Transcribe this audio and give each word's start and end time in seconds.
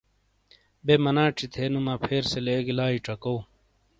بے 0.85 0.95
مناچی 1.03 1.45
تھے 1.53 1.63
نو 1.73 1.79
مپھیر 1.87 2.23
سے 2.31 2.39
لیگی 2.45 2.73
لائی 2.77 2.97
چکاؤ۔ 3.05 3.37